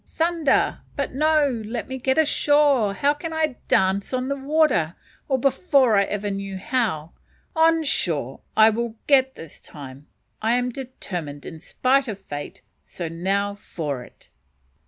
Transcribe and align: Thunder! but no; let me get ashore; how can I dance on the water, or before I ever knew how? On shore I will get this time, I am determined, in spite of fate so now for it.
Thunder! 0.13 0.79
but 0.95 1.11
no; 1.13 1.47
let 1.63 1.87
me 1.87 1.99
get 1.99 2.17
ashore; 2.17 2.95
how 2.95 3.13
can 3.13 3.31
I 3.31 3.57
dance 3.67 4.13
on 4.13 4.29
the 4.29 4.35
water, 4.35 4.95
or 5.27 5.37
before 5.37 5.95
I 5.95 6.05
ever 6.05 6.31
knew 6.31 6.57
how? 6.57 7.11
On 7.55 7.83
shore 7.83 8.39
I 8.57 8.71
will 8.71 8.95
get 9.05 9.35
this 9.35 9.61
time, 9.61 10.07
I 10.41 10.53
am 10.55 10.71
determined, 10.71 11.45
in 11.45 11.59
spite 11.59 12.07
of 12.07 12.17
fate 12.17 12.63
so 12.83 13.09
now 13.09 13.53
for 13.53 14.03
it. 14.03 14.29